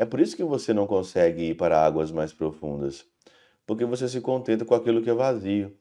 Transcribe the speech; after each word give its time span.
É 0.00 0.06
por 0.06 0.18
isso 0.18 0.34
que 0.34 0.42
você 0.42 0.72
não 0.72 0.86
consegue 0.86 1.50
ir 1.50 1.54
para 1.54 1.84
águas 1.84 2.10
mais 2.10 2.32
profundas, 2.32 3.04
porque 3.66 3.84
você 3.84 4.08
se 4.08 4.18
contenta 4.22 4.64
com 4.64 4.74
aquilo 4.74 5.02
que 5.02 5.10
é 5.10 5.12
vazio 5.12 5.76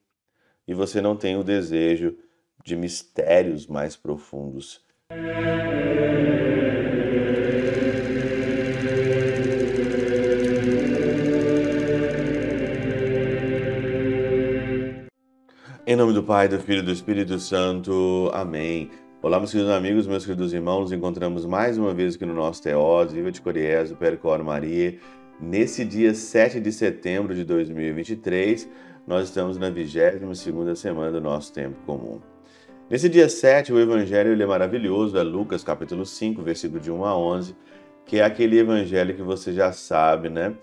e 0.68 0.74
você 0.74 1.00
não 1.00 1.16
tem 1.16 1.38
o 1.38 1.44
desejo 1.44 2.18
de 2.62 2.76
mistérios 2.76 3.66
mais 3.66 3.96
profundos. 3.96 4.86
Em 15.88 15.96
nome 15.96 16.12
do 16.12 16.24
Pai, 16.24 16.50
do 16.50 16.60
Filho 16.60 16.80
e 16.80 16.84
do 16.84 16.92
Espírito 16.92 17.40
Santo. 17.40 18.30
Amém. 18.34 18.92
Olá, 19.22 19.38
meus 19.38 19.52
queridos 19.52 19.74
amigos, 19.74 20.08
meus 20.08 20.26
queridos 20.26 20.54
irmãos. 20.54 20.80
Nos 20.80 20.92
encontramos 20.94 21.46
mais 21.46 21.78
uma 21.78 21.94
vez 21.94 22.16
aqui 22.16 22.26
no 22.26 22.34
nosso 22.34 22.64
Teós, 22.64 23.12
Viva 23.12 23.30
de 23.30 23.42
Coriés, 23.42 23.92
Percor 23.92 24.42
Maria. 24.46 24.98
Nesse 25.42 25.84
dia 25.84 26.14
7 26.14 26.58
de 26.62 26.72
setembro 26.72 27.36
de 27.36 27.44
2023, 27.44 28.70
nós 29.06 29.28
estamos 29.28 29.58
na 29.58 29.70
22ª 29.70 30.74
semana 30.74 31.12
do 31.12 31.20
nosso 31.20 31.52
tempo 31.52 31.76
comum. 31.86 32.22
Nesse 32.90 33.10
dia 33.10 33.28
7, 33.28 33.74
o 33.74 33.80
evangelho 33.82 34.42
é 34.42 34.46
maravilhoso, 34.46 35.18
é 35.18 35.22
Lucas 35.22 35.66
capítulo 35.66 36.06
5, 36.06 36.42
versículo 36.42 36.80
de 36.80 36.90
1 36.90 37.04
a 37.04 37.18
11, 37.18 37.58
que 38.06 38.20
é 38.20 38.24
aquele 38.24 38.58
evangelho 38.58 39.14
que 39.14 39.22
você 39.22 39.52
já 39.52 39.74
sabe, 39.74 40.30
né? 40.30 40.56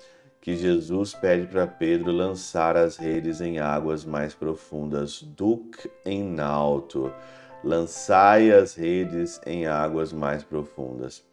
que 0.46 0.54
Jesus 0.54 1.12
pede 1.12 1.44
para 1.48 1.66
Pedro 1.66 2.12
lançar 2.12 2.76
as 2.76 2.96
redes 2.96 3.40
em 3.40 3.58
águas 3.58 4.04
mais 4.04 4.32
profundas. 4.32 5.20
Duc 5.20 5.90
em 6.04 6.38
alto, 6.38 7.12
lançai 7.62 8.50
as 8.50 8.74
redes 8.74 9.40
em 9.46 9.66
águas 9.66 10.12
mais 10.12 10.44
profundas. 10.44 11.24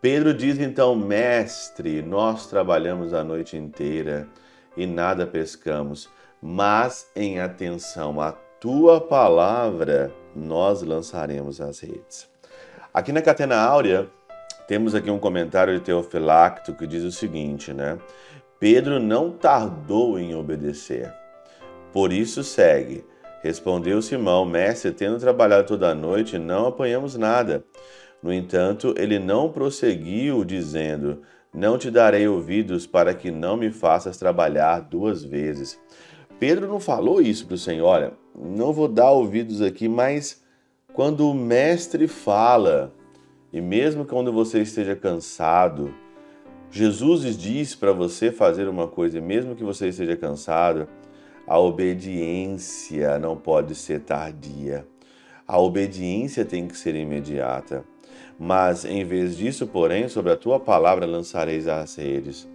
Pedro 0.00 0.32
diz 0.32 0.58
então, 0.58 0.94
mestre, 0.94 2.02
nós 2.02 2.46
trabalhamos 2.46 3.12
a 3.12 3.24
noite 3.24 3.56
inteira 3.56 4.28
e 4.76 4.86
nada 4.86 5.26
pescamos, 5.26 6.08
mas 6.40 7.10
em 7.16 7.40
atenção 7.40 8.20
à 8.20 8.32
tua 8.60 9.00
palavra, 9.00 10.12
nós 10.34 10.82
lançaremos 10.82 11.60
as 11.60 11.80
redes. 11.80 12.28
Aqui 12.92 13.12
na 13.12 13.22
Catena 13.22 13.56
Áurea, 13.56 14.08
temos 14.66 14.94
aqui 14.94 15.10
um 15.10 15.18
comentário 15.18 15.74
de 15.74 15.80
Teofilacto 15.80 16.74
que 16.74 16.86
diz 16.86 17.04
o 17.04 17.12
seguinte, 17.12 17.72
né? 17.72 17.98
Pedro 18.58 18.98
não 18.98 19.30
tardou 19.30 20.18
em 20.18 20.34
obedecer. 20.34 21.12
Por 21.92 22.12
isso 22.12 22.42
segue. 22.42 23.04
Respondeu 23.46 24.02
Simão, 24.02 24.44
mestre, 24.44 24.90
tendo 24.90 25.20
trabalhado 25.20 25.68
toda 25.68 25.90
a 25.90 25.94
noite, 25.94 26.36
não 26.36 26.66
apanhamos 26.66 27.14
nada. 27.14 27.64
No 28.20 28.32
entanto, 28.32 28.92
ele 28.98 29.20
não 29.20 29.52
prosseguiu, 29.52 30.44
dizendo: 30.44 31.22
Não 31.54 31.78
te 31.78 31.88
darei 31.88 32.26
ouvidos 32.26 32.88
para 32.88 33.14
que 33.14 33.30
não 33.30 33.56
me 33.56 33.70
faças 33.70 34.16
trabalhar 34.16 34.80
duas 34.80 35.22
vezes. 35.22 35.78
Pedro 36.40 36.66
não 36.66 36.80
falou 36.80 37.20
isso 37.20 37.46
para 37.46 37.54
o 37.54 37.58
Senhor, 37.58 37.86
olha, 37.86 38.12
não 38.34 38.72
vou 38.72 38.88
dar 38.88 39.12
ouvidos 39.12 39.62
aqui, 39.62 39.88
mas 39.88 40.42
quando 40.92 41.30
o 41.30 41.32
mestre 41.32 42.08
fala, 42.08 42.92
e 43.52 43.60
mesmo 43.60 44.04
quando 44.04 44.32
você 44.32 44.60
esteja 44.60 44.96
cansado, 44.96 45.94
Jesus 46.68 47.38
diz 47.38 47.76
para 47.76 47.92
você 47.92 48.32
fazer 48.32 48.66
uma 48.66 48.88
coisa, 48.88 49.20
mesmo 49.20 49.54
que 49.54 49.62
você 49.62 49.86
esteja 49.86 50.16
cansado, 50.16 50.88
a 51.46 51.58
obediência 51.58 53.18
não 53.18 53.36
pode 53.36 53.74
ser 53.74 54.00
tardia. 54.00 54.86
A 55.46 55.60
obediência 55.60 56.44
tem 56.44 56.66
que 56.66 56.76
ser 56.76 56.96
imediata. 56.96 57.84
Mas 58.38 58.84
em 58.84 59.04
vez 59.04 59.36
disso, 59.36 59.66
porém, 59.66 60.08
sobre 60.08 60.32
a 60.32 60.36
tua 60.36 60.58
palavra 60.58 61.06
lançareis 61.06 61.68
as 61.68 61.94
redes. 61.94 62.48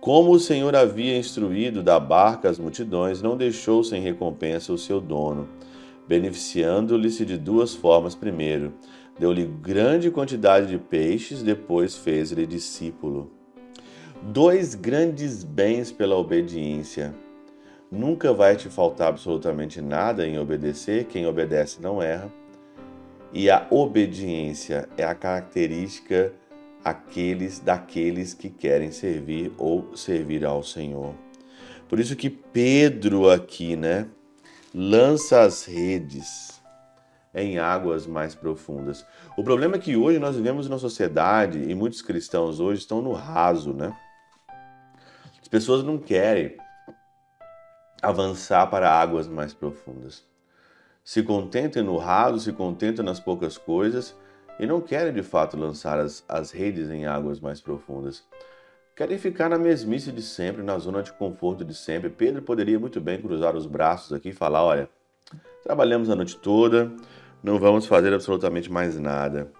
Como 0.00 0.32
o 0.32 0.40
Senhor 0.40 0.74
havia 0.74 1.18
instruído 1.18 1.82
da 1.82 2.00
barca 2.00 2.48
as 2.48 2.58
multidões, 2.58 3.20
não 3.20 3.36
deixou 3.36 3.84
sem 3.84 4.00
recompensa 4.00 4.72
o 4.72 4.78
seu 4.78 5.00
dono, 5.00 5.48
beneficiando-lhe-se 6.08 7.24
de 7.24 7.36
duas 7.38 7.74
formas. 7.74 8.14
Primeiro, 8.14 8.72
deu-lhe 9.18 9.44
grande 9.44 10.10
quantidade 10.10 10.66
de 10.66 10.78
peixes, 10.78 11.42
depois 11.42 11.96
fez-lhe 11.96 12.46
discípulo. 12.46 13.30
Dois 14.22 14.74
grandes 14.74 15.44
bens 15.44 15.92
pela 15.92 16.16
obediência. 16.16 17.14
Nunca 17.94 18.32
vai 18.32 18.56
te 18.56 18.68
faltar 18.68 19.06
absolutamente 19.06 19.80
nada 19.80 20.26
em 20.26 20.36
obedecer, 20.36 21.04
quem 21.04 21.28
obedece 21.28 21.80
não 21.80 22.02
erra. 22.02 22.28
E 23.32 23.48
a 23.48 23.68
obediência 23.70 24.88
é 24.96 25.04
a 25.04 25.14
característica 25.14 26.32
aqueles 26.84 27.60
daqueles 27.60 28.34
que 28.34 28.50
querem 28.50 28.90
servir 28.90 29.52
ou 29.56 29.96
servir 29.96 30.44
ao 30.44 30.60
Senhor. 30.64 31.14
Por 31.88 32.00
isso 32.00 32.16
que 32.16 32.28
Pedro 32.28 33.30
aqui, 33.30 33.76
né, 33.76 34.08
lança 34.74 35.42
as 35.42 35.64
redes 35.64 36.60
em 37.32 37.58
águas 37.58 38.08
mais 38.08 38.34
profundas. 38.34 39.06
O 39.38 39.44
problema 39.44 39.76
é 39.76 39.78
que 39.78 39.96
hoje 39.96 40.18
nós 40.18 40.34
vivemos 40.34 40.68
numa 40.68 40.80
sociedade 40.80 41.62
e 41.62 41.74
muitos 41.76 42.02
cristãos 42.02 42.58
hoje 42.58 42.80
estão 42.80 43.00
no 43.00 43.12
raso, 43.12 43.72
né? 43.72 43.96
As 45.40 45.46
pessoas 45.46 45.84
não 45.84 45.96
querem 45.96 46.56
avançar 48.04 48.66
para 48.68 48.90
águas 48.90 49.26
mais 49.26 49.52
profundas. 49.52 50.24
Se 51.02 51.22
contentam 51.22 51.84
no 51.84 51.96
raso, 51.96 52.40
se 52.40 52.52
contentam 52.52 53.04
nas 53.04 53.20
poucas 53.20 53.58
coisas 53.58 54.16
e 54.58 54.66
não 54.66 54.80
querem 54.80 55.12
de 55.12 55.22
fato 55.22 55.56
lançar 55.56 55.98
as, 55.98 56.24
as 56.28 56.50
redes 56.50 56.90
em 56.90 57.06
águas 57.06 57.40
mais 57.40 57.60
profundas. 57.60 58.24
Querem 58.96 59.18
ficar 59.18 59.48
na 59.48 59.58
mesmice 59.58 60.12
de 60.12 60.22
sempre, 60.22 60.62
na 60.62 60.78
zona 60.78 61.02
de 61.02 61.12
conforto 61.12 61.64
de 61.64 61.74
sempre. 61.74 62.08
Pedro 62.08 62.42
poderia 62.42 62.78
muito 62.78 63.00
bem 63.00 63.20
cruzar 63.20 63.56
os 63.56 63.66
braços 63.66 64.12
aqui 64.12 64.28
e 64.28 64.32
falar: 64.32 64.62
olha, 64.62 64.88
trabalhamos 65.62 66.08
a 66.08 66.14
noite 66.14 66.36
toda, 66.36 66.92
não 67.42 67.58
vamos 67.58 67.86
fazer 67.86 68.14
absolutamente 68.14 68.70
mais 68.70 68.98
nada. 68.98 69.50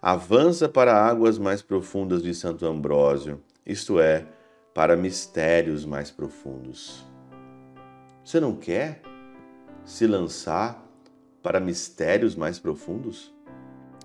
Avança 0.00 0.68
para 0.68 0.94
águas 0.94 1.36
mais 1.36 1.62
profundas 1.62 2.22
de 2.22 2.32
Santo 2.32 2.64
Ambrósio, 2.64 3.42
isto 3.66 3.98
é, 3.98 4.24
para 4.72 4.96
mistérios 4.96 5.84
mais 5.84 6.10
profundos. 6.10 7.15
Você 8.26 8.40
não 8.40 8.56
quer 8.56 9.02
se 9.84 10.04
lançar 10.04 10.84
para 11.40 11.60
mistérios 11.60 12.34
mais 12.34 12.58
profundos? 12.58 13.32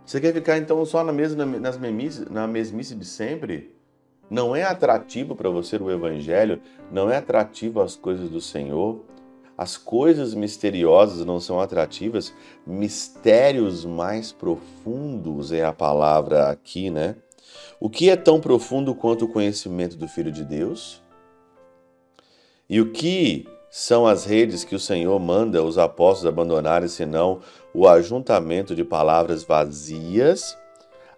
Você 0.05 0.21
quer 0.21 0.31
ficar 0.31 0.59
então 0.59 0.85
só 0.85 1.03
na, 1.03 1.11
mesma, 1.11 1.43
nas 1.43 1.75
mesmice, 1.75 2.31
na 2.31 2.45
mesmice 2.45 2.93
de 2.93 3.03
sempre? 3.03 3.75
Não 4.29 4.55
é 4.55 4.61
atrativo 4.61 5.35
para 5.35 5.49
você 5.49 5.75
o 5.77 5.89
Evangelho? 5.89 6.61
Não 6.91 7.09
é 7.09 7.17
atrativo 7.17 7.81
as 7.81 7.95
coisas 7.95 8.29
do 8.29 8.39
Senhor? 8.39 9.03
As 9.57 9.75
coisas 9.75 10.35
misteriosas 10.35 11.25
não 11.25 11.39
são 11.39 11.59
atrativas, 11.59 12.31
mistérios 12.63 13.85
mais 13.85 14.31
profundos 14.31 15.51
é 15.51 15.65
a 15.65 15.73
palavra 15.73 16.51
aqui, 16.51 16.91
né? 16.91 17.15
O 17.79 17.89
que 17.89 18.07
é 18.11 18.15
tão 18.15 18.39
profundo 18.39 18.93
quanto 18.93 19.25
o 19.25 19.27
conhecimento 19.27 19.97
do 19.97 20.07
Filho 20.07 20.31
de 20.31 20.45
Deus? 20.45 21.01
E 22.69 22.79
o 22.79 22.91
que 22.91 23.47
são 23.71 24.05
as 24.05 24.25
redes 24.25 24.65
que 24.65 24.75
o 24.75 24.79
Senhor 24.79 25.17
manda 25.17 25.63
os 25.63 25.77
apóstolos 25.77 26.33
abandonarem, 26.33 26.89
senão 26.89 27.39
o 27.73 27.87
ajuntamento 27.87 28.75
de 28.75 28.83
palavras 28.83 29.45
vazias, 29.45 30.57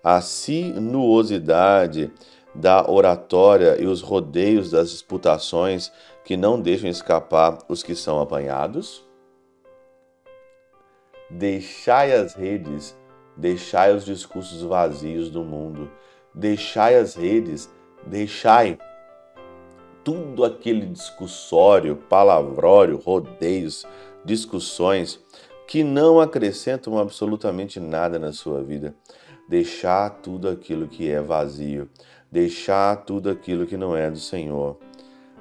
a 0.03 0.21
sinuosidade 0.21 2.11
da 2.53 2.87
oratória 2.87 3.81
e 3.81 3.87
os 3.87 4.01
rodeios 4.01 4.69
das 4.69 4.91
disputações 4.91 5.91
que 6.23 6.37
não 6.37 6.61
deixam 6.61 6.87
escapar 6.87 7.57
os 7.67 7.81
que 7.81 7.95
são 7.95 8.21
apanhados? 8.21 9.03
Deixai 11.31 12.13
as 12.13 12.35
redes, 12.35 12.95
deixai 13.35 13.95
os 13.95 14.05
discursos 14.05 14.61
vazios 14.61 15.31
do 15.31 15.43
mundo, 15.43 15.89
deixai 16.35 16.97
as 16.97 17.15
redes, 17.15 17.67
deixai 18.05 18.77
tudo 20.03 20.43
aquele 20.43 20.85
discussório, 20.85 21.95
palavrório, 21.95 22.97
rodeios, 22.97 23.85
discussões 24.23 25.19
que 25.67 25.83
não 25.83 26.19
acrescentam 26.19 26.97
absolutamente 26.97 27.79
nada 27.79 28.19
na 28.19 28.33
sua 28.33 28.61
vida. 28.61 28.93
Deixar 29.47 30.09
tudo 30.21 30.49
aquilo 30.49 30.87
que 30.87 31.09
é 31.09 31.21
vazio, 31.21 31.89
deixar 32.31 32.97
tudo 32.97 33.29
aquilo 33.29 33.65
que 33.65 33.77
não 33.77 33.95
é 33.95 34.09
do 34.09 34.19
Senhor. 34.19 34.77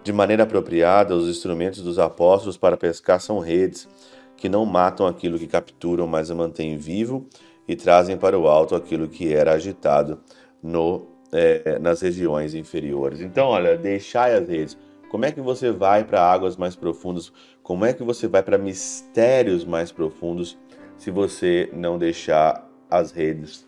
De 0.02 0.12
maneira 0.12 0.42
apropriada, 0.42 1.14
os 1.14 1.28
instrumentos 1.28 1.80
dos 1.82 1.98
apóstolos 1.98 2.56
para 2.56 2.76
pescar 2.76 3.20
são 3.20 3.38
redes, 3.38 3.88
que 4.36 4.48
não 4.48 4.66
matam 4.66 5.06
aquilo 5.06 5.38
que 5.38 5.46
capturam, 5.46 6.06
mas 6.06 6.30
mantêm 6.30 6.76
vivo 6.76 7.26
e 7.68 7.76
trazem 7.76 8.16
para 8.16 8.36
o 8.36 8.48
alto 8.48 8.74
aquilo 8.74 9.08
que 9.08 9.32
era 9.32 9.52
agitado 9.52 10.20
no, 10.60 11.11
é, 11.32 11.78
nas 11.78 12.00
regiões 12.02 12.54
inferiores. 12.54 13.20
Então, 13.20 13.48
olha, 13.48 13.76
deixai 13.76 14.34
as 14.34 14.48
redes. 14.48 14.78
Como 15.10 15.24
é 15.24 15.32
que 15.32 15.40
você 15.40 15.70
vai 15.70 16.04
para 16.04 16.22
águas 16.22 16.56
mais 16.56 16.76
profundas? 16.76 17.32
Como 17.62 17.84
é 17.84 17.92
que 17.92 18.02
você 18.02 18.28
vai 18.28 18.42
para 18.42 18.58
mistérios 18.58 19.64
mais 19.64 19.90
profundos 19.90 20.58
se 20.96 21.10
você 21.10 21.68
não 21.72 21.98
deixar 21.98 22.68
as 22.90 23.10
redes 23.10 23.66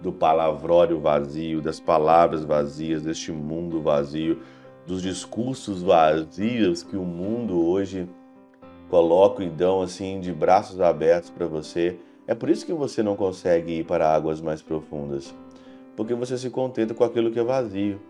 do 0.00 0.12
palavrório 0.12 1.00
vazio, 1.00 1.60
das 1.60 1.80
palavras 1.80 2.44
vazias, 2.44 3.02
deste 3.02 3.32
mundo 3.32 3.80
vazio, 3.80 4.40
dos 4.86 5.02
discursos 5.02 5.82
vazios 5.82 6.82
que 6.82 6.96
o 6.96 7.04
mundo 7.04 7.66
hoje 7.66 8.08
coloca 8.88 9.42
então 9.42 9.82
assim 9.82 10.20
de 10.20 10.32
braços 10.32 10.80
abertos 10.80 11.30
para 11.30 11.46
você. 11.46 11.98
É 12.26 12.34
por 12.34 12.48
isso 12.48 12.66
que 12.66 12.72
você 12.72 13.02
não 13.02 13.16
consegue 13.16 13.80
ir 13.80 13.84
para 13.84 14.12
águas 14.12 14.40
mais 14.40 14.62
profundas, 14.62 15.34
porque 15.96 16.14
você 16.14 16.36
se 16.36 16.50
contenta 16.50 16.94
com 16.94 17.02
aquilo 17.02 17.30
que 17.30 17.38
é 17.38 17.44
vazio 17.44 18.00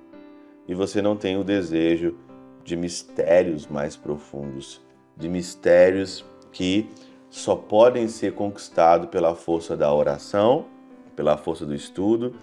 e 0.67 0.75
você 0.75 1.01
não 1.01 1.17
tem 1.17 1.37
o 1.37 1.45
desejo 1.45 2.19
de 2.65 2.77
mistérios 2.77 3.67
mais 3.67 3.97
profundos, 3.97 4.81
de 5.17 5.29
mistérios 5.29 6.25
que 6.51 6.91
só 7.31 7.55
podem 7.55 8.09
ser 8.09 8.35
conquistados 8.35 9.09
pela 9.09 9.35
força 9.35 9.77
da 9.77 9.93
oração, 9.93 10.67
pela 11.15 11.37
força 11.37 11.65
do 11.65 11.75
estudo, 11.75 12.35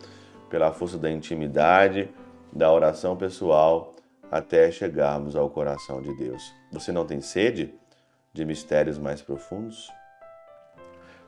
pela 0.50 0.72
força 0.72 0.98
da 0.98 1.12
intimidade, 1.12 2.10
da 2.52 2.72
oração 2.72 3.18
pessoal, 3.18 3.96
até 4.32 4.72
chegarmos 4.72 5.36
ao 5.36 5.50
coração 5.50 6.02
de 6.02 6.16
Deus. 6.16 6.54
Você 6.72 6.92
não 6.92 7.06
tem 7.06 7.22
sede 7.22 7.74
de 8.32 8.46
mistérios 8.46 8.98
mais 8.98 9.22
profundos? 9.22 9.92